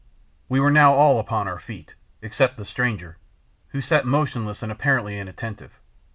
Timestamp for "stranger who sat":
2.65-4.03